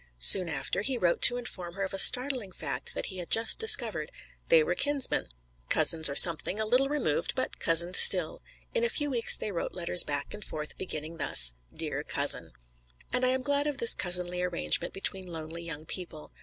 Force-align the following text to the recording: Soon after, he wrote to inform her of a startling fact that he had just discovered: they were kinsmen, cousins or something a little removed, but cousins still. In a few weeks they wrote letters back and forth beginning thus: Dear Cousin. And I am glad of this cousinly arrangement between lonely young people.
Soon 0.17 0.49
after, 0.49 0.81
he 0.81 0.97
wrote 0.97 1.21
to 1.21 1.37
inform 1.37 1.75
her 1.75 1.83
of 1.83 1.93
a 1.93 1.99
startling 1.99 2.51
fact 2.51 2.95
that 2.95 3.05
he 3.05 3.19
had 3.19 3.29
just 3.29 3.59
discovered: 3.59 4.11
they 4.47 4.63
were 4.63 4.73
kinsmen, 4.73 5.29
cousins 5.69 6.09
or 6.09 6.15
something 6.15 6.59
a 6.59 6.65
little 6.65 6.89
removed, 6.89 7.33
but 7.35 7.59
cousins 7.59 7.99
still. 7.99 8.41
In 8.73 8.83
a 8.83 8.89
few 8.89 9.11
weeks 9.11 9.35
they 9.37 9.51
wrote 9.51 9.75
letters 9.75 10.03
back 10.03 10.33
and 10.33 10.43
forth 10.43 10.75
beginning 10.75 11.17
thus: 11.17 11.53
Dear 11.71 12.03
Cousin. 12.03 12.51
And 13.13 13.23
I 13.23 13.29
am 13.29 13.43
glad 13.43 13.67
of 13.67 13.77
this 13.77 13.93
cousinly 13.93 14.41
arrangement 14.41 14.91
between 14.91 15.27
lonely 15.27 15.61
young 15.61 15.85
people. 15.85 16.31